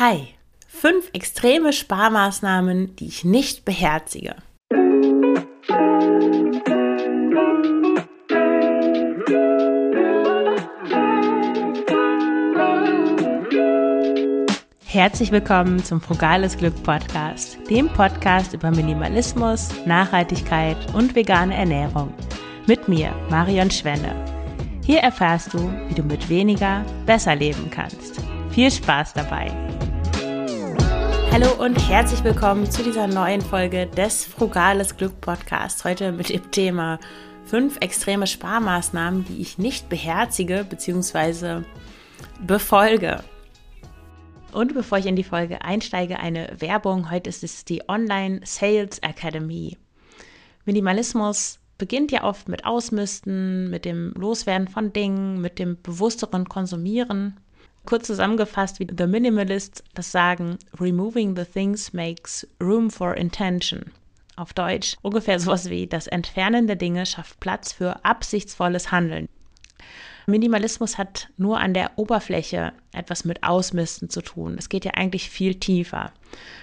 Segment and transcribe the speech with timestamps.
[0.00, 0.28] Hi,
[0.68, 4.36] fünf extreme Sparmaßnahmen, die ich nicht beherzige.
[14.86, 22.14] Herzlich willkommen zum Frugales Glück Podcast, dem Podcast über Minimalismus, Nachhaltigkeit und vegane Ernährung.
[22.68, 24.14] Mit mir, Marion Schwenne.
[24.84, 25.58] Hier erfährst du,
[25.88, 28.20] wie du mit weniger besser leben kannst.
[28.50, 29.67] Viel Spaß dabei!
[31.30, 35.84] Hallo und herzlich willkommen zu dieser neuen Folge des Frugales Glück Podcasts.
[35.84, 36.98] Heute mit dem Thema
[37.44, 41.62] fünf extreme Sparmaßnahmen, die ich nicht beherzige bzw.
[42.46, 43.22] befolge.
[44.52, 47.10] Und bevor ich in die Folge einsteige, eine Werbung.
[47.10, 49.76] Heute ist es die Online Sales Academy.
[50.64, 57.38] Minimalismus beginnt ja oft mit Ausmisten, mit dem Loswerden von Dingen, mit dem bewussteren Konsumieren.
[57.88, 63.92] Kurz zusammengefasst, wie The Minimalists das sagen, Removing the things makes room for intention.
[64.36, 69.30] Auf Deutsch ungefähr sowas wie das Entfernen der Dinge schafft Platz für absichtsvolles Handeln.
[70.26, 74.56] Minimalismus hat nur an der Oberfläche etwas mit Ausmisten zu tun.
[74.58, 76.12] Es geht ja eigentlich viel tiefer.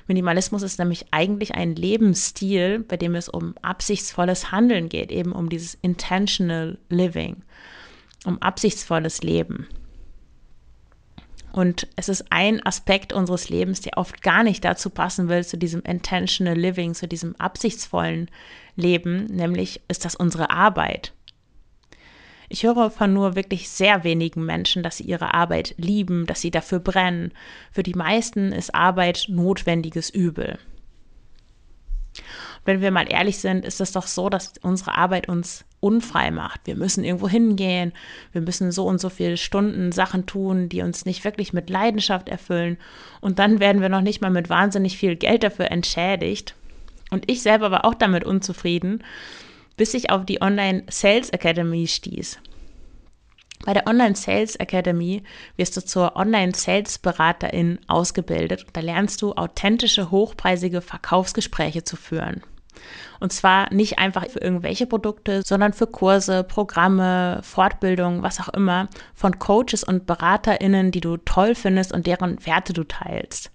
[0.05, 5.49] Minimalismus ist nämlich eigentlich ein Lebensstil, bei dem es um absichtsvolles Handeln geht, eben um
[5.49, 7.37] dieses intentional living,
[8.25, 9.67] um absichtsvolles Leben.
[11.55, 15.57] Und es ist ein Aspekt unseres Lebens, der oft gar nicht dazu passen will, zu
[15.57, 18.29] diesem intentional living, zu diesem absichtsvollen
[18.75, 21.13] Leben, nämlich ist das unsere Arbeit.
[22.49, 26.51] Ich höre von nur wirklich sehr wenigen Menschen, dass sie ihre Arbeit lieben, dass sie
[26.51, 27.31] dafür brennen.
[27.71, 30.59] Für die meisten ist Arbeit notwendiges Übel.
[32.63, 36.61] Wenn wir mal ehrlich sind, ist es doch so, dass unsere Arbeit uns unfrei macht.
[36.65, 37.93] Wir müssen irgendwo hingehen,
[38.31, 42.27] wir müssen so und so viele Stunden Sachen tun, die uns nicht wirklich mit Leidenschaft
[42.27, 42.77] erfüllen.
[43.21, 46.55] Und dann werden wir noch nicht mal mit wahnsinnig viel Geld dafür entschädigt.
[47.11, 49.03] Und ich selber war auch damit unzufrieden,
[49.77, 52.39] bis ich auf die Online Sales Academy stieß.
[53.65, 55.23] Bei der Online Sales Academy
[55.57, 58.65] wirst du zur Online Sales Beraterin ausgebildet.
[58.73, 62.43] Da lernst du authentische, hochpreisige Verkaufsgespräche zu führen.
[63.19, 68.87] Und zwar nicht einfach für irgendwelche Produkte, sondern für Kurse, Programme, Fortbildungen, was auch immer,
[69.15, 73.51] von Coaches und BeraterInnen, die du toll findest und deren Werte du teilst.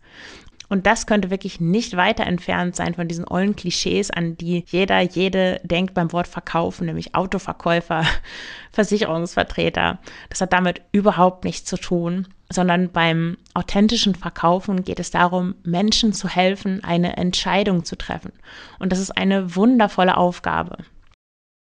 [0.71, 5.01] Und das könnte wirklich nicht weiter entfernt sein von diesen ollen Klischees, an die jeder,
[5.01, 8.07] jede denkt beim Wort verkaufen, nämlich Autoverkäufer,
[8.73, 9.99] Versicherungsvertreter.
[10.31, 16.13] Das hat damit überhaupt nichts zu tun, sondern beim authentischen Verkaufen geht es darum, Menschen
[16.13, 18.33] zu helfen, eine Entscheidung zu treffen.
[18.79, 20.79] Und das ist eine wundervolle Aufgabe.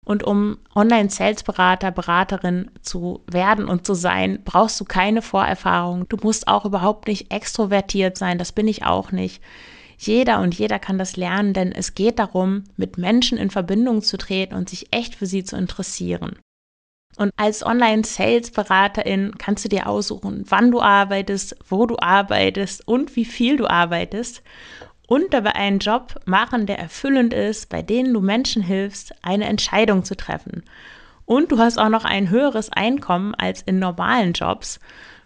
[0.09, 6.09] Und um Online-Sales-Berater, Beraterin zu werden und zu sein, brauchst du keine Vorerfahrung.
[6.09, 9.43] Du musst auch überhaupt nicht extrovertiert sein, das bin ich auch nicht.
[9.99, 14.17] Jeder und jeder kann das lernen, denn es geht darum, mit Menschen in Verbindung zu
[14.17, 16.39] treten und sich echt für sie zu interessieren.
[17.19, 23.27] Und als Online-Sales-Beraterin kannst du dir aussuchen, wann du arbeitest, wo du arbeitest und wie
[23.27, 24.43] viel du arbeitest
[25.09, 30.05] und dabei einen Job machen, der erfüllend ist, bei denen du Menschen hilfst, eine Entscheidung
[30.05, 30.63] zu treffen.
[31.25, 34.79] Und du hast auch noch ein höheres Einkommen als in normalen Jobs.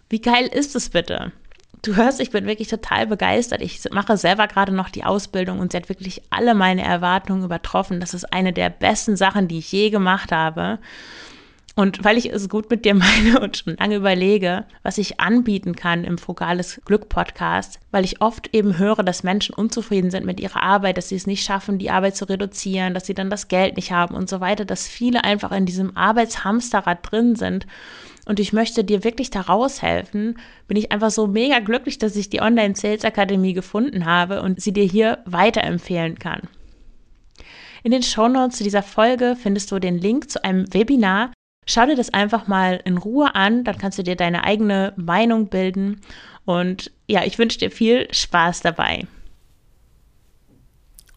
[0.09, 1.33] Wie geil ist es bitte?
[1.81, 3.61] Du hörst, ich bin wirklich total begeistert.
[3.61, 7.99] Ich mache selber gerade noch die Ausbildung und sie hat wirklich alle meine Erwartungen übertroffen.
[7.99, 10.79] Das ist eine der besten Sachen, die ich je gemacht habe.
[11.75, 15.75] Und weil ich es gut mit dir meine und schon lange überlege, was ich anbieten
[15.75, 20.39] kann im Frugales Glück Podcast, weil ich oft eben höre, dass Menschen unzufrieden sind mit
[20.39, 23.47] ihrer Arbeit, dass sie es nicht schaffen, die Arbeit zu reduzieren, dass sie dann das
[23.47, 27.65] Geld nicht haben und so weiter, dass viele einfach in diesem Arbeitshamsterrad drin sind.
[28.25, 30.37] Und ich möchte dir wirklich da raushelfen.
[30.67, 34.61] Bin ich einfach so mega glücklich, dass ich die Online Sales Akademie gefunden habe und
[34.61, 36.43] sie dir hier weiterempfehlen kann.
[37.83, 41.33] In den Shownotes zu dieser Folge findest du den Link zu einem Webinar,
[41.65, 45.47] Schau dir das einfach mal in Ruhe an, dann kannst du dir deine eigene Meinung
[45.47, 46.01] bilden.
[46.45, 49.07] Und ja, ich wünsche dir viel Spaß dabei.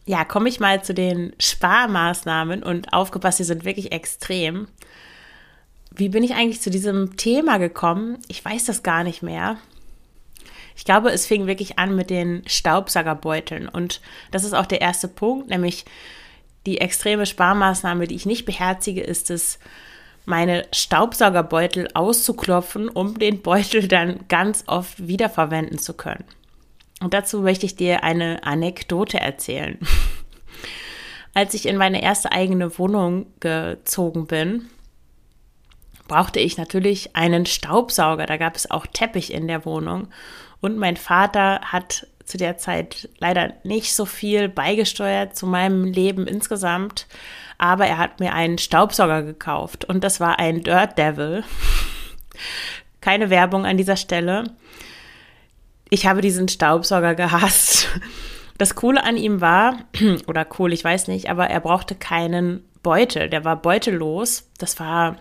[0.05, 4.69] Ja, komme ich mal zu den Sparmaßnahmen und aufgepasst, die sind wirklich extrem.
[5.93, 8.19] Wie bin ich eigentlich zu diesem Thema gekommen?
[8.29, 9.57] Ich weiß das gar nicht mehr.
[10.77, 13.67] Ich glaube, es fing wirklich an mit den Staubsaugerbeuteln.
[13.67, 13.99] Und
[14.31, 15.85] das ist auch der erste Punkt, nämlich
[16.67, 19.57] die extreme Sparmaßnahme, die ich nicht beherzige, ist es,
[20.27, 26.25] meine Staubsaugerbeutel auszuklopfen, um den Beutel dann ganz oft wiederverwenden zu können.
[26.99, 29.79] Und dazu möchte ich dir eine Anekdote erzählen.
[31.33, 34.67] Als ich in meine erste eigene Wohnung gezogen bin,
[36.09, 38.25] brauchte ich natürlich einen Staubsauger.
[38.25, 40.09] Da gab es auch Teppich in der Wohnung.
[40.59, 46.27] Und mein Vater hat zu der Zeit leider nicht so viel beigesteuert zu meinem Leben
[46.27, 47.07] insgesamt,
[47.57, 51.43] aber er hat mir einen Staubsauger gekauft und das war ein Dirt Devil.
[53.01, 54.43] Keine Werbung an dieser Stelle.
[55.89, 57.87] Ich habe diesen Staubsauger gehasst.
[58.59, 59.77] Das Coole an ihm war,
[60.25, 63.29] oder cool, ich weiß nicht, aber er brauchte keinen Beutel.
[63.29, 64.49] Der war beutellos.
[64.57, 65.17] Das war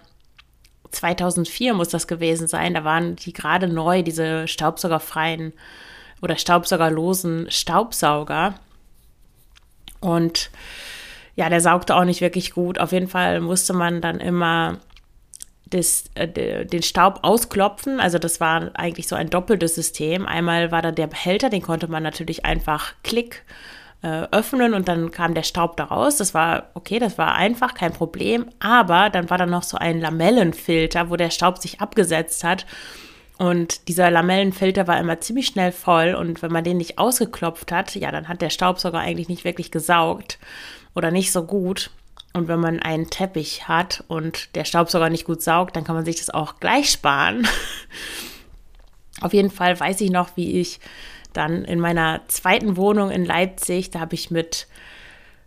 [0.91, 2.73] 2004 muss das gewesen sein.
[2.73, 5.53] Da waren die gerade neu, diese staubsaugerfreien
[6.27, 8.55] oder staubsaugerlosen Staubsauger.
[10.01, 10.51] Und
[11.37, 12.79] ja, der saugte auch nicht wirklich gut.
[12.79, 14.79] Auf jeden Fall musste man dann immer
[15.71, 18.01] das, äh, den Staub ausklopfen.
[18.01, 20.27] Also das war eigentlich so ein doppeltes System.
[20.27, 23.45] Einmal war da der Behälter, den konnte man natürlich einfach klick
[24.03, 26.17] äh, öffnen und dann kam der Staub da raus.
[26.17, 28.47] Das war okay, das war einfach, kein Problem.
[28.61, 32.67] Aber dann war da noch so ein Lamellenfilter, wo der Staub sich abgesetzt hat.
[33.39, 37.95] Und dieser Lamellenfilter war immer ziemlich schnell voll und wenn man den nicht ausgeklopft hat,
[37.95, 40.39] ja, dann hat der Staubsauger eigentlich nicht wirklich gesaugt
[40.95, 41.91] oder nicht so gut.
[42.33, 46.05] Und wenn man einen Teppich hat und der Staubsauger nicht gut saugt, dann kann man
[46.05, 47.47] sich das auch gleich sparen.
[49.21, 50.81] Auf jeden Fall weiß ich noch, wie ich
[51.33, 54.67] dann in meiner zweiten Wohnung in Leipzig, da habe ich mit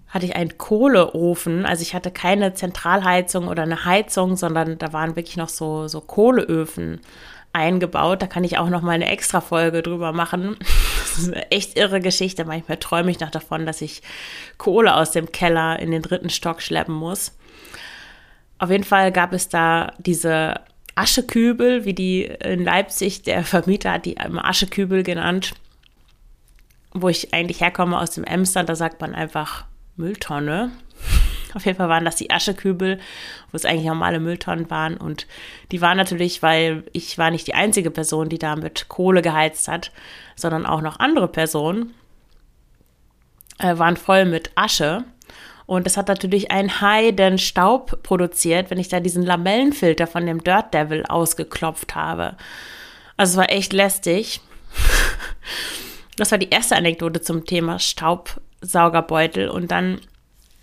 [0.08, 1.68] hatte ich einen Kohleofen.
[1.68, 6.02] Also ich hatte keine Zentralheizung oder eine Heizung, sondern da waren wirklich noch so, so
[6.02, 7.02] Kohleöfen
[7.54, 8.22] eingebaut.
[8.22, 10.58] Da kann ich auch noch mal eine extra Folge drüber machen.
[10.60, 12.46] Das ist eine echt irre Geschichte.
[12.46, 14.02] Manchmal träume ich noch davon, dass ich
[14.58, 17.36] Kohle aus dem Keller in den dritten Stock schleppen muss.
[18.58, 20.62] Auf jeden Fall gab es da diese
[20.96, 25.54] Aschekübel, wie die in Leipzig, der Vermieter hat die Aschekübel genannt,
[26.92, 30.72] wo ich eigentlich herkomme aus dem Emster, da sagt man einfach Mülltonne.
[31.56, 33.00] Auf jeden Fall waren das die Aschekübel,
[33.52, 34.98] wo es eigentlich normale Mülltonnen waren.
[34.98, 35.28] Und
[35.72, 39.68] die waren natürlich, weil ich war nicht die einzige Person, die da mit Kohle geheizt
[39.68, 39.92] hat,
[40.36, 41.94] sondern auch noch andere Personen,
[43.60, 45.04] äh, waren voll mit Asche.
[45.66, 50.44] Und das hat natürlich einen heiden Staub produziert, wenn ich da diesen Lamellenfilter von dem
[50.44, 52.38] Dirt Devil ausgeklopft habe.
[53.18, 54.42] Also es war echt lästig.
[56.18, 59.48] Das war die erste Anekdote zum Thema Staubsaugerbeutel.
[59.48, 60.02] Und dann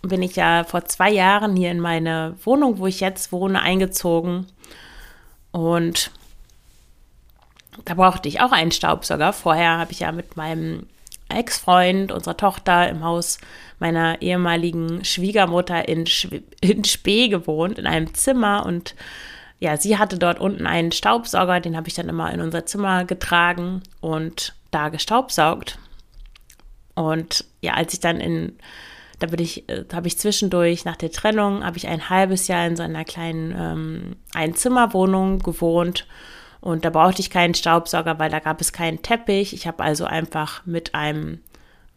[0.06, 4.46] bin ich ja vor zwei Jahren hier in meine Wohnung, wo ich jetzt wohne, eingezogen.
[5.52, 6.10] Und
[7.84, 9.32] da brauchte ich auch einen Staubsauger.
[9.32, 10.86] Vorher habe ich ja mit meinem
[11.28, 13.38] Ex-Freund, unserer Tochter im Haus
[13.78, 18.64] meiner ehemaligen Schwiegermutter in, Schw in Spee gewohnt, in einem Zimmer.
[18.64, 18.94] Und
[19.58, 23.04] ja, sie hatte dort unten einen Staubsauger, den habe ich dann immer in unser Zimmer
[23.04, 25.78] getragen und da gestaubsaugt.
[26.94, 28.58] Und ja, als ich dann in
[29.18, 32.66] da bin ich, äh, habe ich zwischendurch nach der Trennung, habe ich ein halbes Jahr
[32.66, 36.06] in so einer kleinen ähm, Einzimmerwohnung gewohnt.
[36.60, 39.52] Und da brauchte ich keinen Staubsauger, weil da gab es keinen Teppich.
[39.52, 41.38] Ich habe also einfach mit einem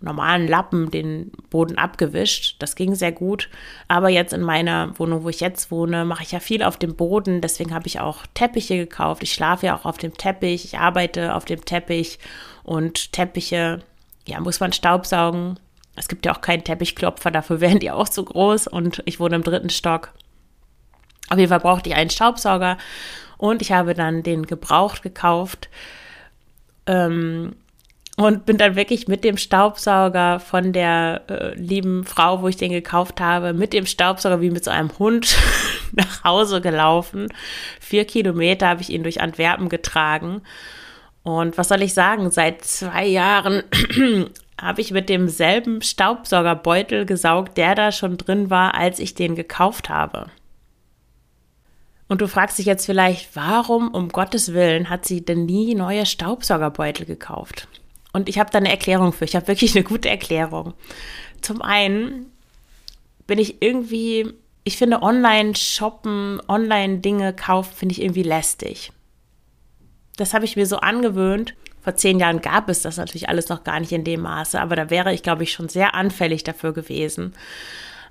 [0.02, 2.56] normalen Lappen den Boden abgewischt.
[2.60, 3.50] Das ging sehr gut.
[3.88, 6.96] Aber jetzt in meiner Wohnung, wo ich jetzt wohne, mache ich ja viel auf dem
[6.96, 7.42] Boden.
[7.42, 9.24] Deswegen habe ich auch Teppiche gekauft.
[9.24, 10.66] Ich schlafe ja auch auf dem Teppich.
[10.66, 12.20] Ich arbeite auf dem Teppich.
[12.64, 13.80] Und Teppiche,
[14.26, 15.60] ja, muss man staubsaugen.
[16.00, 19.36] Es gibt ja auch keinen Teppichklopfer, dafür wären die auch zu groß und ich wohne
[19.36, 20.14] im dritten Stock.
[21.30, 22.78] Auf jeden Fall brauchte ich einen Staubsauger
[23.38, 25.70] und ich habe dann den gebraucht gekauft
[26.88, 27.56] ähm,
[28.16, 32.72] und bin dann wirklich mit dem Staubsauger von der äh, lieben Frau, wo ich den
[32.72, 35.38] gekauft habe, mit dem Staubsauger wie mit so einem Hund
[35.92, 37.28] nach Hause gelaufen.
[37.80, 40.42] Vier Kilometer habe ich ihn durch Antwerpen getragen.
[41.24, 42.32] Und was soll ich sagen?
[42.32, 43.64] Seit zwei Jahren
[44.62, 49.90] habe ich mit demselben Staubsaugerbeutel gesaugt, der da schon drin war, als ich den gekauft
[49.90, 50.28] habe.
[52.08, 56.06] Und du fragst dich jetzt vielleicht, warum um Gottes Willen hat sie denn nie neue
[56.06, 57.68] Staubsaugerbeutel gekauft?
[58.14, 59.26] Und ich habe da eine Erklärung für.
[59.26, 60.74] Ich habe wirklich eine gute Erklärung.
[61.42, 62.32] Zum einen
[63.28, 68.92] bin ich irgendwie, ich finde online shoppen, online Dinge kaufen, finde ich irgendwie lästig.
[70.18, 73.64] Das habe ich mir so angewöhnt, vor zehn Jahren gab es das natürlich alles noch
[73.64, 76.74] gar nicht in dem Maße, aber da wäre ich, glaube ich, schon sehr anfällig dafür
[76.74, 77.34] gewesen.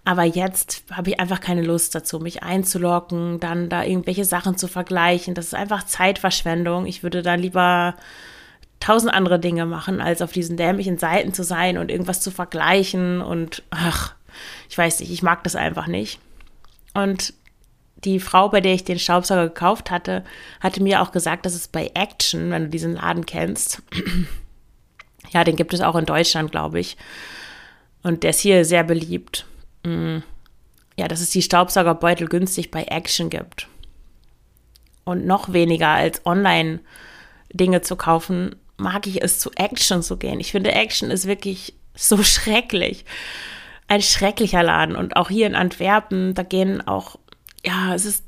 [0.04, 4.66] Aber jetzt habe ich einfach keine Lust dazu, mich einzuloggen, dann da irgendwelche Sachen zu
[4.66, 5.34] vergleichen.
[5.34, 6.86] Das ist einfach Zeitverschwendung.
[6.86, 7.94] Ich würde da lieber
[8.80, 13.20] tausend andere Dinge machen, als auf diesen dämlichen Seiten zu sein und irgendwas zu vergleichen.
[13.20, 14.14] Und ach,
[14.70, 16.20] ich weiß nicht, ich mag das einfach nicht.
[16.94, 17.34] Und
[18.04, 20.24] die Frau, bei der ich den Staubsauger gekauft hatte,
[20.60, 23.82] hatte mir auch gesagt, dass es bei Action, wenn du diesen Laden kennst,
[25.32, 26.96] ja, den gibt es auch in Deutschland, glaube ich.
[28.02, 29.46] Und der ist hier sehr beliebt.
[29.84, 30.18] Mm.
[30.96, 33.68] Ja, dass es die Staubsaugerbeutel günstig bei Action gibt.
[35.04, 36.80] Und noch weniger als online
[37.52, 40.40] Dinge zu kaufen, mag ich es, zu Action zu gehen.
[40.40, 43.04] Ich finde, Action ist wirklich so schrecklich.
[43.86, 44.96] Ein schrecklicher Laden.
[44.96, 47.16] Und auch hier in Antwerpen, da gehen auch,
[47.68, 48.24] ja, es ist,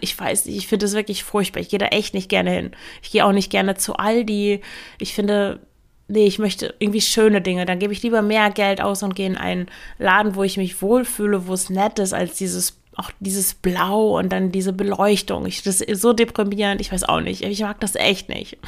[0.00, 1.60] ich weiß nicht, ich finde es wirklich furchtbar.
[1.60, 2.70] Ich gehe da echt nicht gerne hin.
[3.02, 4.60] Ich gehe auch nicht gerne zu Aldi.
[5.00, 5.60] Ich finde,
[6.06, 7.66] nee, ich möchte irgendwie schöne Dinge.
[7.66, 9.66] Dann gebe ich lieber mehr Geld aus und gehe in einen
[9.98, 14.30] Laden, wo ich mich wohlfühle, wo es nett ist, als dieses auch dieses Blau und
[14.30, 15.46] dann diese Beleuchtung.
[15.46, 17.42] Ich, das ist so deprimierend, ich weiß auch nicht.
[17.42, 18.58] Ich mag das echt nicht.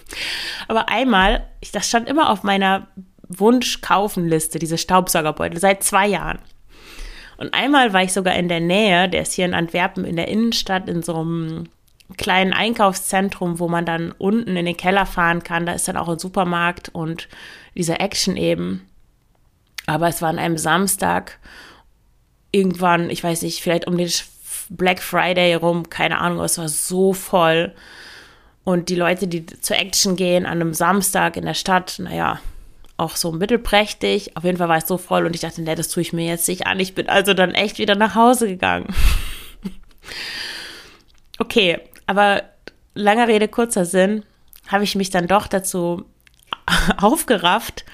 [0.68, 2.86] Aber einmal, das stand immer auf meiner
[3.28, 6.38] Wunsch-Kaufen-Liste, diese Staubsaugerbeutel, seit zwei Jahren.
[7.36, 10.28] Und einmal war ich sogar in der Nähe, der ist hier in Antwerpen in der
[10.28, 11.64] Innenstadt, in so einem
[12.16, 15.66] kleinen Einkaufszentrum, wo man dann unten in den Keller fahren kann.
[15.66, 17.28] Da ist dann auch ein Supermarkt und
[17.74, 18.88] diese Action eben.
[19.86, 21.38] Aber es war an einem Samstag
[22.52, 24.10] irgendwann, ich weiß nicht, vielleicht um den
[24.68, 27.74] Black Friday rum, keine Ahnung, es war so voll.
[28.64, 32.40] Und die Leute, die zur Action gehen an einem Samstag in der Stadt, naja,
[32.96, 34.36] auch so mittelprächtig.
[34.36, 36.26] Auf jeden Fall war es so voll und ich dachte, nee, das tue ich mir
[36.26, 36.80] jetzt nicht an.
[36.80, 38.94] Ich bin also dann echt wieder nach Hause gegangen.
[41.38, 42.42] okay, aber
[42.94, 44.24] langer Rede, kurzer Sinn,
[44.68, 46.04] habe ich mich dann doch dazu
[46.96, 47.84] aufgerafft,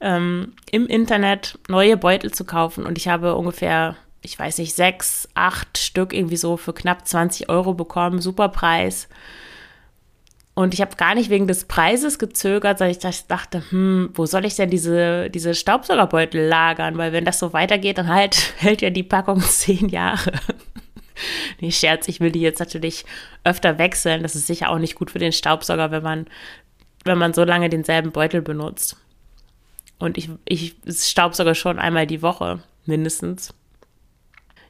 [0.00, 2.84] ähm, im Internet neue Beutel zu kaufen.
[2.84, 7.48] Und ich habe ungefähr, ich weiß nicht, sechs, acht Stück irgendwie so für knapp 20
[7.48, 8.20] Euro bekommen.
[8.20, 9.08] Super Preis.
[10.54, 14.44] Und ich habe gar nicht wegen des Preises gezögert, sondern ich dachte, hm, wo soll
[14.44, 16.98] ich denn diese, diese Staubsaugerbeutel lagern?
[16.98, 20.32] Weil wenn das so weitergeht, dann halt hält ja die Packung zehn Jahre.
[21.60, 23.04] nee, Scherz, ich will die jetzt natürlich
[23.44, 24.22] öfter wechseln.
[24.22, 26.26] Das ist sicher auch nicht gut für den Staubsauger, wenn man,
[27.04, 28.96] wenn man so lange denselben Beutel benutzt.
[29.98, 33.54] Und ich, ich staubsauge schon einmal die Woche, mindestens.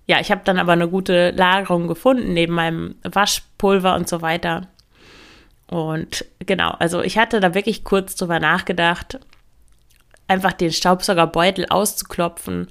[0.07, 4.69] Ja, ich habe dann aber eine gute Lagerung gefunden, neben meinem Waschpulver und so weiter.
[5.71, 9.21] Und genau, also ich hatte da wirklich kurz drüber nachgedacht,
[10.27, 12.67] einfach den Staubsaugerbeutel auszuklopfen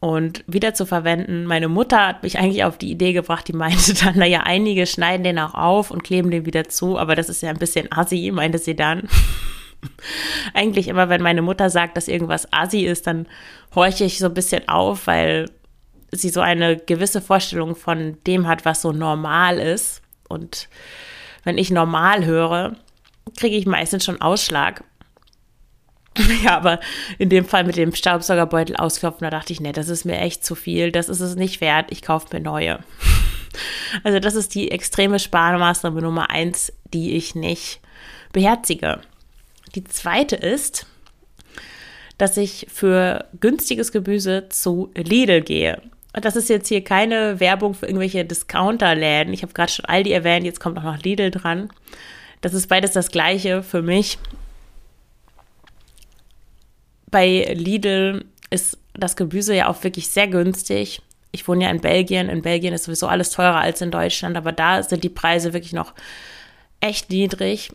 [0.00, 1.46] und wieder zu verwenden.
[1.46, 5.24] Meine Mutter hat mich eigentlich auf die Idee gebracht, die meinte dann, naja, einige schneiden
[5.24, 8.30] den auch auf und kleben den wieder zu, aber das ist ja ein bisschen assi,
[8.30, 9.08] meinte sie dann.
[10.52, 13.26] eigentlich immer, wenn meine Mutter sagt, dass irgendwas assi ist, dann
[13.74, 15.50] horche ich so ein bisschen auf, weil
[16.12, 20.02] sie so eine gewisse Vorstellung von dem hat, was so normal ist.
[20.28, 20.68] Und
[21.46, 22.74] wenn ich normal höre,
[23.38, 24.84] kriege ich meistens schon Ausschlag.
[26.42, 26.80] Ja, aber
[27.18, 30.46] in dem Fall mit dem Staubsaugerbeutel ausklopfen, da dachte ich, nee, das ist mir echt
[30.46, 32.80] zu viel, das ist es nicht wert, ich kaufe mir neue.
[34.02, 37.80] Also das ist die extreme Sparmaßnahme Nummer eins, die ich nicht
[38.32, 39.00] beherzige.
[39.74, 40.86] Die zweite ist,
[42.18, 45.80] dass ich für günstiges Gemüse zu Lidl gehe.
[46.20, 49.34] Das ist jetzt hier keine Werbung für irgendwelche Discounterläden.
[49.34, 51.68] Ich habe gerade schon Aldi erwähnt, jetzt kommt auch noch Lidl dran.
[52.40, 54.18] Das ist beides das gleiche für mich.
[57.10, 61.02] Bei Lidl ist das Gemüse ja auch wirklich sehr günstig.
[61.32, 62.30] Ich wohne ja in Belgien.
[62.30, 65.74] In Belgien ist sowieso alles teurer als in Deutschland, aber da sind die Preise wirklich
[65.74, 65.92] noch
[66.80, 67.72] echt niedrig.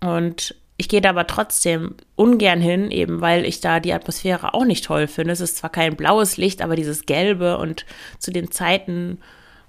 [0.00, 4.64] Und ich gehe da aber trotzdem ungern hin, eben weil ich da die Atmosphäre auch
[4.64, 5.32] nicht toll finde.
[5.32, 7.84] Es ist zwar kein blaues Licht, aber dieses Gelbe und
[8.20, 9.18] zu den Zeiten,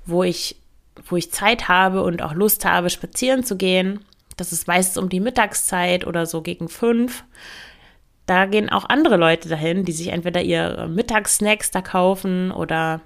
[0.06, 0.56] wo ich,
[1.08, 4.06] wo ich Zeit habe und auch Lust habe, spazieren zu gehen,
[4.38, 7.24] das ist meistens um die Mittagszeit oder so gegen fünf.
[8.28, 13.01] Da gehen auch andere Leute dahin, die sich entweder ihre Mittagssnacks da kaufen oder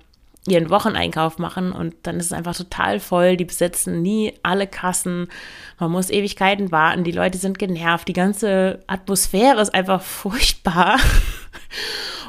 [0.48, 3.38] ihren Wocheneinkauf machen und dann ist es einfach total voll.
[3.38, 5.28] Die besetzen nie alle Kassen.
[5.80, 7.04] Man muss Ewigkeiten warten.
[7.04, 8.08] Die Leute sind genervt.
[8.08, 10.98] Die ganze Atmosphäre ist einfach furchtbar.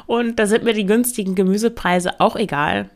[0.07, 2.89] Und da sind mir die günstigen Gemüsepreise auch egal.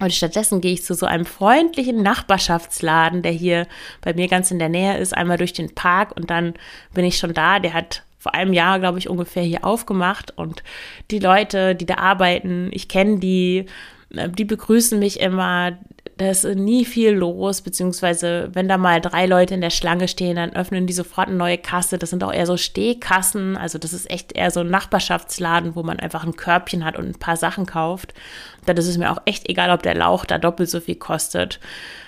[0.00, 3.66] Und stattdessen gehe ich zu so einem freundlichen Nachbarschaftsladen, der hier
[4.00, 6.54] bei mir ganz in der Nähe ist, einmal durch den Park und dann
[6.92, 7.60] bin ich schon da.
[7.60, 10.62] Der hat vor einem Jahr, glaube ich, ungefähr hier aufgemacht und
[11.10, 13.66] die Leute, die da arbeiten, ich kenne die
[14.28, 15.78] die begrüßen mich immer.
[16.16, 20.36] Da ist nie viel los, beziehungsweise wenn da mal drei Leute in der Schlange stehen,
[20.36, 21.98] dann öffnen die sofort eine neue Kasse.
[21.98, 23.56] Das sind auch eher so Stehkassen.
[23.56, 27.06] Also das ist echt eher so ein Nachbarschaftsladen, wo man einfach ein Körbchen hat und
[27.06, 28.14] ein paar Sachen kauft.
[28.64, 31.58] Dann ist es mir auch echt egal, ob der Lauch da doppelt so viel kostet.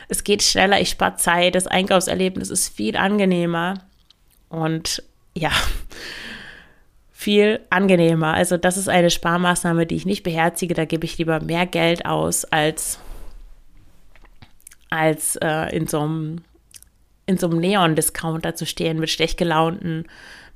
[0.08, 3.74] Es geht schneller, ich spare Zeit, das Einkaufserlebnis ist viel angenehmer.
[4.48, 5.02] Und
[5.34, 5.50] ja,
[7.18, 8.34] viel angenehmer.
[8.34, 10.74] Also das ist eine Sparmaßnahme, die ich nicht beherzige.
[10.74, 12.98] Da gebe ich lieber mehr Geld aus, als,
[14.90, 16.42] als äh, in so einem
[17.24, 20.04] in so einem Neon-Discounter zu stehen mit schlecht gelaunten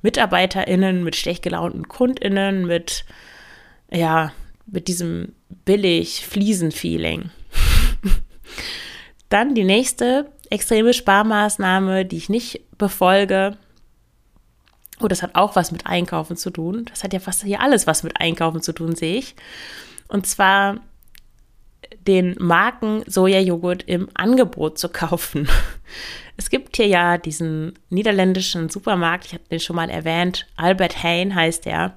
[0.03, 3.05] MitarbeiterInnen, mit schlecht gelaunten KundInnen, mit,
[3.91, 4.31] ja,
[4.67, 5.33] mit diesem
[5.65, 7.31] billig Fliesen-Feeling.
[9.29, 13.57] Dann die nächste extreme Sparmaßnahme, die ich nicht befolge,
[15.01, 16.85] Oh, das hat auch was mit Einkaufen zu tun.
[16.89, 19.35] Das hat ja fast hier alles was mit Einkaufen zu tun, sehe ich.
[20.07, 20.77] Und zwar
[22.07, 25.47] den Marken Sojajoghurt im Angebot zu kaufen.
[26.37, 31.35] Es gibt hier ja diesen niederländischen Supermarkt, ich habe den schon mal erwähnt, Albert Heijn
[31.35, 31.93] heißt der.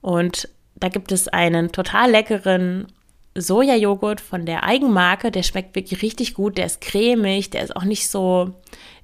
[0.00, 2.88] Und da gibt es einen total leckeren
[3.34, 7.84] Sojajoghurt von der Eigenmarke, der schmeckt wirklich richtig gut, der ist cremig, der ist auch
[7.84, 8.54] nicht so,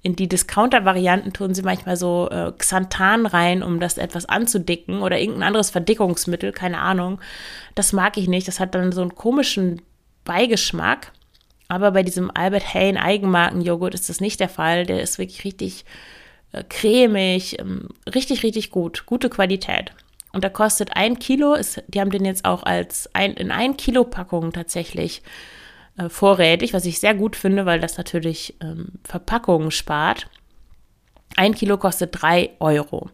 [0.03, 5.19] in die Discounter-Varianten tun sie manchmal so äh, Xanthan rein, um das etwas anzudicken oder
[5.19, 7.21] irgendein anderes Verdickungsmittel, keine Ahnung.
[7.75, 9.83] Das mag ich nicht, das hat dann so einen komischen
[10.25, 11.13] Beigeschmack.
[11.69, 14.85] Aber bei diesem Albert Hain Eigenmarkenjoghurt ist das nicht der Fall.
[14.85, 15.85] Der ist wirklich richtig
[16.53, 19.93] äh, cremig, ähm, richtig, richtig gut, gute Qualität.
[20.35, 23.77] Und da kostet ein Kilo, ist, die haben den jetzt auch als ein, in ein
[23.77, 25.23] Kilo Packung tatsächlich
[25.97, 30.27] äh, vorrätig, was ich sehr gut finde, weil das natürlich ähm, Verpackungen spart.
[31.37, 33.11] Ein Kilo kostet drei Euro.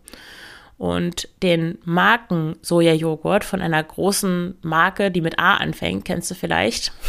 [0.79, 6.93] Und den Marken Sojajoghurt von einer großen Marke, die mit A anfängt, kennst du vielleicht.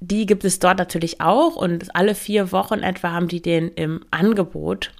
[0.00, 4.04] Die gibt es dort natürlich auch und alle vier Wochen etwa haben die den im
[4.10, 4.90] Angebot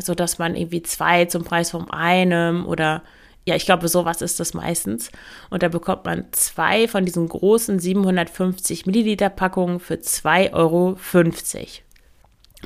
[0.00, 3.02] so dass man irgendwie zwei zum Preis von einem oder
[3.46, 5.10] ja, ich glaube, sowas ist das meistens.
[5.50, 10.98] Und da bekommt man zwei von diesen großen 750 Milliliter Packungen für 2,50 Euro.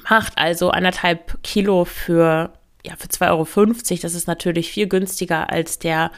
[0.09, 4.01] Macht also anderthalb Kilo für, ja, für 2,50 Euro.
[4.01, 6.11] Das ist natürlich viel günstiger als der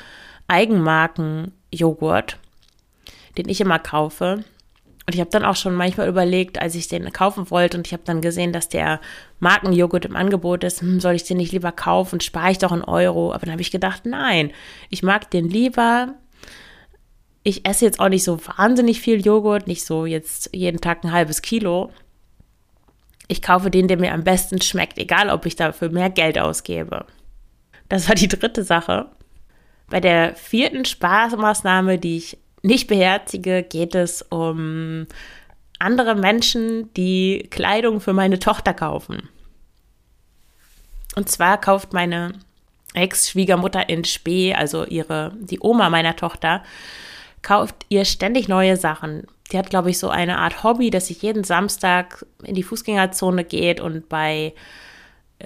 [0.47, 2.39] Eigenmarken-Joghurt,
[3.37, 4.45] den ich immer kaufe.
[5.07, 7.93] Und ich habe dann auch schon manchmal überlegt, als ich den kaufen wollte und ich
[7.93, 9.01] habe dann gesehen, dass der
[9.41, 12.85] Markenjoghurt im Angebot ist, hm, soll ich den nicht lieber kaufen, spare ich doch einen
[12.85, 13.33] Euro.
[13.33, 14.53] Aber dann habe ich gedacht, nein,
[14.91, 16.15] ich mag den lieber.
[17.43, 21.11] Ich esse jetzt auch nicht so wahnsinnig viel Joghurt, nicht so jetzt jeden Tag ein
[21.11, 21.91] halbes Kilo.
[23.27, 27.07] Ich kaufe den, der mir am besten schmeckt, egal ob ich dafür mehr Geld ausgebe.
[27.89, 29.07] Das war die dritte Sache.
[29.91, 35.07] Bei der vierten Spaßmaßnahme, die ich nicht beherzige, geht es um
[35.79, 39.29] andere Menschen, die Kleidung für meine Tochter kaufen.
[41.17, 42.33] Und zwar kauft meine
[42.95, 46.63] Ex-Schwiegermutter in Spee, also ihre, die Oma meiner Tochter,
[47.43, 49.27] kauft ihr ständig neue Sachen.
[49.51, 53.45] Die hat, glaube ich, so eine Art Hobby, dass sie jeden Samstag in die Fußgängerzone
[53.45, 54.55] geht und bei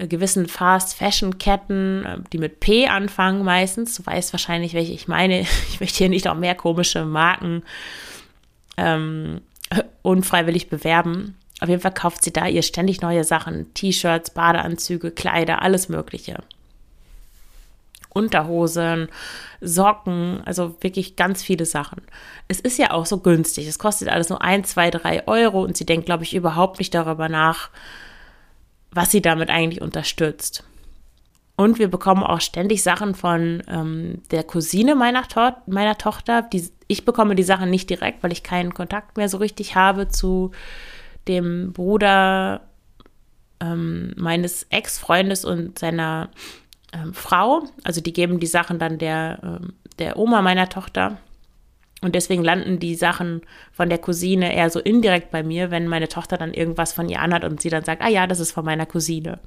[0.07, 3.97] gewissen Fast-Fashion-Ketten, äh, die mit P anfangen meistens.
[3.97, 5.47] Du weißt wahrscheinlich, welche ich meine.
[5.71, 7.63] Ich möchte hier nicht auch mehr komische Marken
[8.77, 9.41] ähm,
[10.03, 11.37] unfreiwillig bewerben.
[11.61, 13.73] Auf jeden Fall kauft sie da ihr ständig neue Sachen.
[13.75, 16.43] T-Shirts, Badeanzüge, Kleider, alles Mögliche.
[18.11, 19.09] Unterhosen,
[19.61, 22.03] Socken, also wirklich ganz viele Sachen.
[22.49, 23.67] Es ist ja auch so günstig.
[23.67, 26.95] Es kostet alles nur ein, zwei, drei Euro und sie denkt, glaube ich, überhaupt nicht
[26.95, 27.71] darüber nach,
[28.97, 30.65] was sie damit eigentlich unterstützt.
[31.57, 36.43] Und wir bekommen auch ständig Sachen von ähm, der Cousine meiner, to meiner Tochter.
[36.43, 40.09] Die, ich bekomme die Sachen nicht direkt, weil ich keinen Kontakt mehr so richtig habe
[40.09, 40.51] zu
[41.29, 42.63] dem Bruder
[43.61, 46.29] ähm, meines Ex-Freundes und seiner
[46.93, 47.65] ähm, Frau.
[47.85, 51.17] Also die geben die Sachen dann der, ähm, der Oma meiner Tochter.
[52.03, 53.41] Und deswegen landen die Sachen
[53.73, 57.21] von der Cousine eher so indirekt bei mir, wenn meine Tochter dann irgendwas von ihr
[57.21, 59.41] anhat und sie dann sagt, ah ja, das ist von meiner Cousine.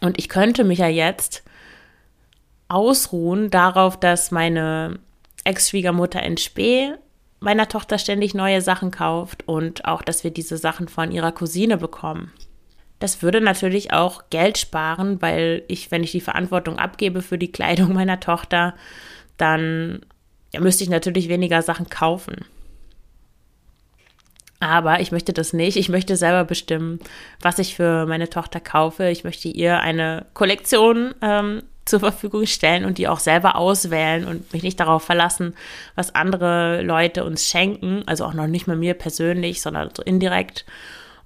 [0.00, 1.42] Und ich könnte mich ja jetzt
[2.68, 4.98] ausruhen darauf, dass meine
[5.44, 6.92] Ex-Schwiegermutter in Spee
[7.40, 11.76] meiner Tochter ständig neue Sachen kauft und auch, dass wir diese Sachen von ihrer Cousine
[11.76, 12.32] bekommen.
[13.00, 17.52] Das würde natürlich auch Geld sparen, weil ich, wenn ich die Verantwortung abgebe für die
[17.52, 18.74] Kleidung meiner Tochter,
[19.36, 20.06] dann
[20.54, 22.44] ja, müsste ich natürlich weniger Sachen kaufen.
[24.60, 25.76] Aber ich möchte das nicht.
[25.76, 27.00] Ich möchte selber bestimmen,
[27.40, 29.08] was ich für meine Tochter kaufe.
[29.08, 34.52] Ich möchte ihr eine Kollektion ähm, zur Verfügung stellen und die auch selber auswählen und
[34.52, 35.54] mich nicht darauf verlassen,
[35.96, 38.04] was andere Leute uns schenken.
[38.06, 40.64] Also auch noch nicht mal mir persönlich, sondern so indirekt.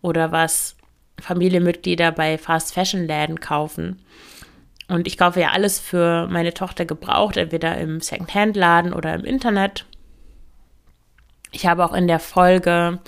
[0.00, 0.74] Oder was
[1.20, 4.00] Familienmitglieder bei Fast Fashion Läden kaufen.
[4.88, 9.84] Und ich kaufe ja alles für meine Tochter gebraucht, entweder im Secondhand-Laden oder im Internet.
[11.52, 12.98] Ich habe auch in der Folge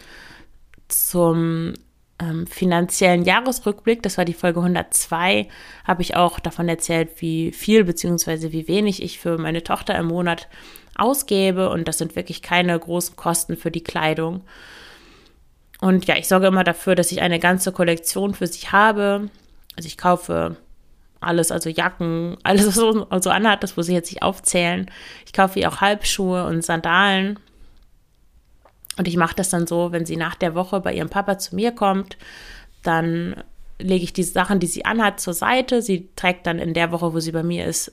[0.88, 1.74] zum
[2.20, 5.48] ähm, finanziellen Jahresrückblick, das war die Folge 102,
[5.86, 8.52] habe ich auch davon erzählt, wie viel bzw.
[8.52, 10.48] wie wenig ich für meine Tochter im Monat
[10.96, 11.70] ausgebe.
[11.70, 14.42] Und das sind wirklich keine großen Kosten für die Kleidung.
[15.80, 19.30] Und ja, ich sorge immer dafür, dass ich eine ganze Kollektion für sie habe.
[19.76, 20.56] Also ich kaufe
[21.20, 24.90] alles, also Jacken, alles, was so also anhat, das muss ich jetzt nicht aufzählen.
[25.26, 27.38] Ich kaufe ihr auch Halbschuhe und Sandalen.
[28.96, 31.54] Und ich mache das dann so, wenn sie nach der Woche bei ihrem Papa zu
[31.54, 32.18] mir kommt,
[32.82, 33.42] dann
[33.78, 35.80] lege ich die Sachen, die sie anhat, zur Seite.
[35.80, 37.92] Sie trägt dann in der Woche, wo sie bei mir ist,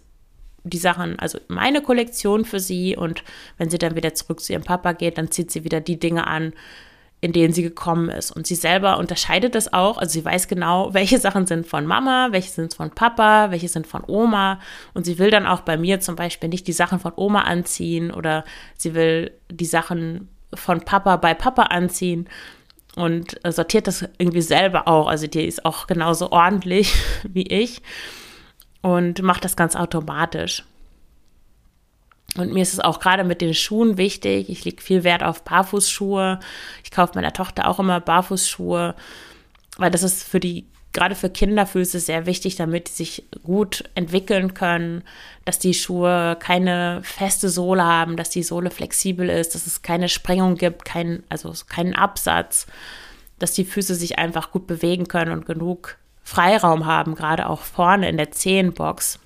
[0.64, 2.98] die Sachen, also meine Kollektion für sie.
[2.98, 3.24] Und
[3.58, 6.28] wenn sie dann wieder zurück zu ihrem Papa geht, dann zieht sie wieder die Dinge
[6.28, 6.54] an,
[7.20, 8.32] in denen sie gekommen ist.
[8.32, 9.98] Und sie selber unterscheidet das auch.
[9.98, 13.88] Also sie weiß genau, welche Sachen sind von Mama, welche sind von Papa, welche sind
[13.88, 14.60] von Oma.
[14.94, 18.12] Und sie will dann auch bei mir zum Beispiel nicht die Sachen von Oma anziehen
[18.12, 18.44] oder
[18.78, 22.30] sie will die Sachen von Papa bei Papa anziehen
[22.96, 25.08] und sortiert das irgendwie selber auch.
[25.08, 27.82] Also die ist auch genauso ordentlich wie ich
[28.82, 30.64] und macht das ganz automatisch.
[32.38, 34.50] Und mir ist es auch gerade mit den Schuhen wichtig.
[34.50, 36.40] Ich lege viel Wert auf Barfußschuhe.
[36.84, 38.96] Ich kaufe meiner Tochter auch immer Barfußschuhe,
[39.78, 44.54] weil das ist für die, gerade für Kinderfüße sehr wichtig, damit sie sich gut entwickeln
[44.54, 45.04] können,
[45.46, 50.10] dass die Schuhe keine feste Sohle haben, dass die Sohle flexibel ist, dass es keine
[50.10, 52.68] Sprengung gibt, kein, also keinen Absatz,
[53.40, 58.10] dass die Füße sich einfach gut bewegen können und genug Freiraum haben, gerade auch vorne
[58.10, 59.20] in der Zehenbox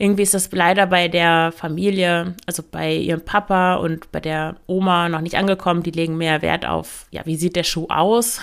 [0.00, 5.10] irgendwie ist das leider bei der Familie, also bei ihrem Papa und bei der Oma
[5.10, 5.82] noch nicht angekommen.
[5.82, 8.40] Die legen mehr Wert auf, ja, wie sieht der Schuh aus?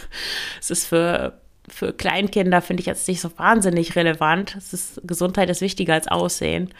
[0.60, 1.38] es ist für,
[1.68, 4.56] für Kleinkinder, finde ich jetzt nicht so wahnsinnig relevant.
[4.56, 6.72] Es ist, Gesundheit ist wichtiger als Aussehen.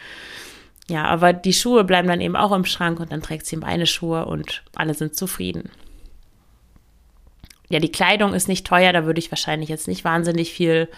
[0.89, 3.85] Ja, aber die Schuhe bleiben dann eben auch im Schrank und dann trägt sie meine
[3.85, 5.69] Schuhe und alle sind zufrieden.
[7.69, 10.89] Ja, die Kleidung ist nicht teuer, da würde ich wahrscheinlich jetzt nicht wahnsinnig viel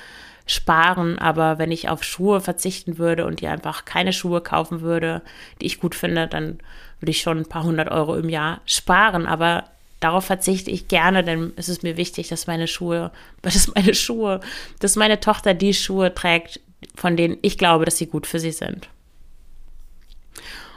[0.48, 5.22] sparen, aber wenn ich auf Schuhe verzichten würde und dir einfach keine Schuhe kaufen würde,
[5.62, 6.60] die ich gut finde, dann
[7.00, 9.66] würde ich schon ein paar hundert Euro im Jahr sparen, aber
[10.00, 14.40] darauf verzichte ich gerne, denn es ist mir wichtig, dass meine Schuhe, dass meine Schuhe,
[14.80, 16.60] dass meine Tochter die Schuhe trägt,
[16.96, 18.90] von denen ich glaube, dass sie gut für sie sind.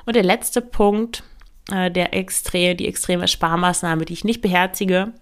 [0.07, 1.23] Und der letzte Punkt,
[1.71, 5.13] äh, der extrem, die extreme Sparmaßnahme, die ich nicht beherzige,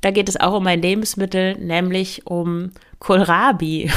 [0.00, 3.90] da geht es auch um ein Lebensmittel, nämlich um Kohlrabi.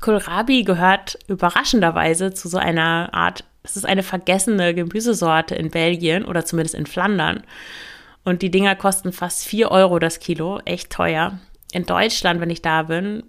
[0.00, 6.44] Kohlrabi gehört überraschenderweise zu so einer Art, es ist eine vergessene Gemüsesorte in Belgien oder
[6.44, 7.42] zumindest in Flandern.
[8.24, 11.38] Und die Dinger kosten fast 4 Euro das Kilo, echt teuer.
[11.72, 13.24] In Deutschland, wenn ich da bin,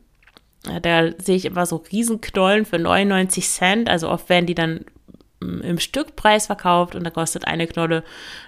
[0.68, 3.90] äh, da sehe ich immer so Riesenknollen für 99 Cent.
[3.90, 4.86] Also oft werden die dann
[5.40, 8.04] im Stückpreis verkauft und da kostet eine Knolle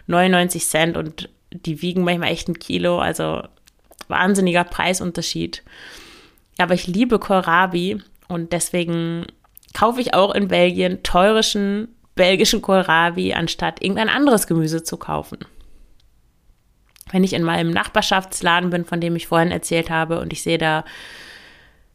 [0.08, 3.44] 99 Cent und die wiegen manchmal echt ein Kilo, also
[4.08, 5.64] wahnsinniger Preisunterschied.
[6.58, 9.26] Aber ich liebe Kohlrabi und deswegen
[9.74, 15.38] kaufe ich auch in Belgien teurischen belgischen Kohlrabi, anstatt irgendein anderes Gemüse zu kaufen.
[17.12, 20.58] Wenn ich in meinem Nachbarschaftsladen bin, von dem ich vorhin erzählt habe, und ich sehe
[20.58, 20.84] da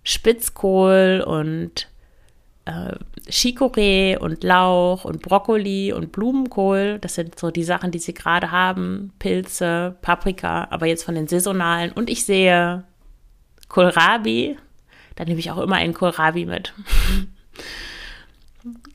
[0.02, 1.88] Spitzkohl und
[2.64, 2.94] äh,
[3.28, 6.98] Chicorée und Lauch und Brokkoli und Blumenkohl.
[7.00, 9.12] Das sind so die Sachen, die sie gerade haben.
[9.18, 11.92] Pilze, Paprika, aber jetzt von den saisonalen.
[11.92, 12.84] Und ich sehe
[13.68, 14.56] Kohlrabi.
[15.16, 16.72] Da nehme ich auch immer einen Kohlrabi mit.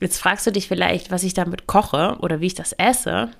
[0.00, 3.30] Jetzt fragst du dich vielleicht, was ich damit koche oder wie ich das esse.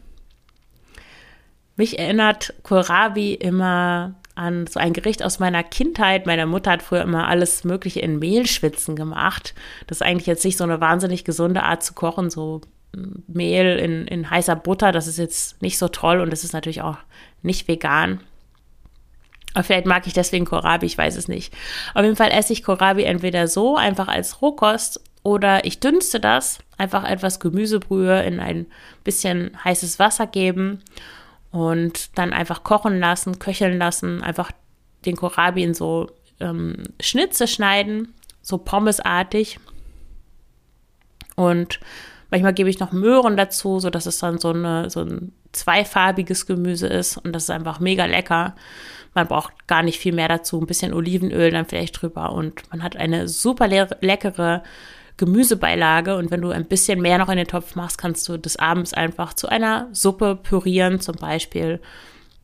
[1.77, 6.27] Mich erinnert Kohlrabi immer an so ein Gericht aus meiner Kindheit.
[6.27, 9.55] Meine Mutter hat früher immer alles Mögliche in Mehlschwitzen gemacht.
[9.87, 12.63] Das ist eigentlich jetzt nicht so eine wahnsinnig gesunde Art zu kochen, so
[12.97, 14.93] mm, Mehl in, in heißer Butter.
[14.93, 16.97] Das ist jetzt nicht so toll und es ist natürlich auch
[17.43, 18.21] nicht vegan.
[19.53, 21.53] Aber vielleicht mag ich deswegen Kohlrabi, ich weiß es nicht.
[21.95, 26.61] Auf jeden Fall esse ich Kohlrabi entweder so, einfach als Rohkost, oder ich dünste das,
[26.79, 28.67] einfach etwas Gemüsebrühe in ein
[29.05, 30.83] bisschen heißes Wasser geben
[31.51, 34.53] und dann einfach kochen lassen, köcheln lassen, einfach
[35.05, 36.09] den Kohlrabi in so
[36.39, 39.59] ähm, Schnitze schneiden, so pommesartig.
[41.37, 41.81] Und
[42.31, 46.87] manchmal gebe ich noch Möhren dazu, sodass es dann so, eine, so ein zweifarbiges Gemüse
[46.87, 48.55] ist und das ist einfach mega lecker.
[49.15, 52.83] Man braucht gar nicht viel mehr dazu, ein bisschen Olivenöl dann vielleicht drüber und man
[52.83, 54.63] hat eine super leckere
[55.21, 58.57] Gemüsebeilage und wenn du ein bisschen mehr noch in den Topf machst, kannst du das
[58.57, 61.79] abends einfach zu einer Suppe pürieren zum Beispiel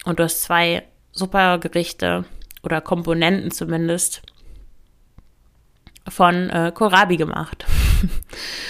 [0.04, 2.26] und du hast zwei super Gerichte
[2.62, 4.20] oder Komponenten zumindest
[6.06, 7.64] von äh, Kohlrabi gemacht.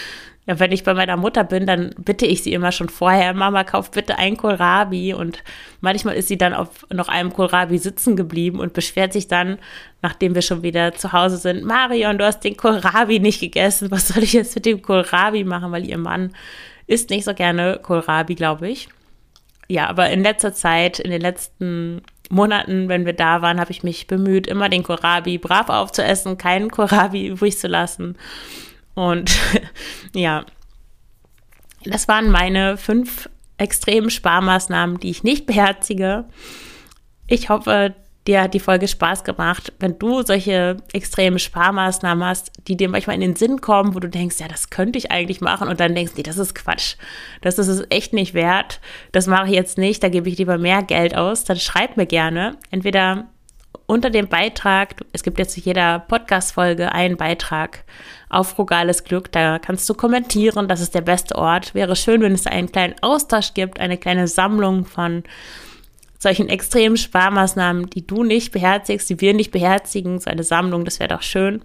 [0.47, 3.65] Ja, wenn ich bei meiner Mutter bin, dann bitte ich sie immer schon vorher, Mama,
[3.65, 5.13] kauf bitte ein Kohlrabi.
[5.13, 5.43] Und
[5.81, 9.59] manchmal ist sie dann auf noch einem Kohlrabi sitzen geblieben und beschwert sich dann,
[10.03, 13.91] nachdem wir schon wieder zu Hause sind, Marion, du hast den Kohlrabi nicht gegessen.
[13.91, 15.73] Was soll ich jetzt mit dem Kohlrabi machen?
[15.73, 16.33] Weil ihr Mann
[16.87, 18.89] isst nicht so gerne Kohlrabi, glaube ich.
[19.69, 23.83] Ja, aber in letzter Zeit, in den letzten Monaten, wenn wir da waren, habe ich
[23.83, 28.17] mich bemüht, immer den Kohlrabi brav aufzuessen, keinen Kohlrabi übrig zu lassen.
[28.97, 29.39] Und
[30.15, 30.45] ja,
[31.85, 33.29] das waren meine fünf
[33.59, 36.25] extremen Sparmaßnahmen, die ich nicht beherzige.
[37.29, 37.95] Ich hoffe,
[38.27, 39.73] dir hat die Folge Spaß gemacht.
[39.79, 44.09] Wenn du solche extremen Sparmaßnahmen hast, die dir manchmal in den Sinn kommen, wo du
[44.09, 46.97] denkst, ja, das könnte ich eigentlich machen und dann denkst, nee, das ist Quatsch.
[47.43, 48.81] Das ist es echt nicht wert.
[49.13, 51.45] Das mache ich jetzt nicht, da gebe ich lieber mehr Geld aus.
[51.45, 52.57] Dann schreib mir gerne.
[52.71, 53.27] Entweder
[53.87, 57.85] unter dem Beitrag, es gibt jetzt zu jeder Podcast-Folge einen Beitrag
[58.29, 61.75] auf Frugales Glück, da kannst du kommentieren, das ist der beste Ort.
[61.75, 65.22] Wäre schön, wenn es einen kleinen Austausch gibt, eine kleine Sammlung von
[66.18, 70.99] solchen extremen Sparmaßnahmen, die du nicht beherzigst, die wir nicht beherzigen, so eine Sammlung, das
[70.99, 71.62] wäre doch schön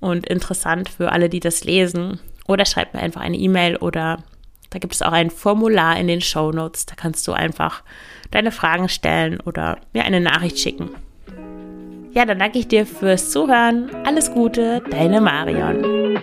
[0.00, 2.20] und interessant für alle, die das lesen.
[2.46, 4.22] Oder schreib mir einfach eine E-Mail oder
[4.70, 6.86] da gibt es auch ein Formular in den Show Notes.
[6.86, 7.82] Da kannst du einfach
[8.30, 10.90] deine Fragen stellen oder mir eine Nachricht schicken.
[12.16, 13.90] Ja, dann danke ich dir fürs Zuhören.
[14.06, 16.16] Alles Gute, deine Marion.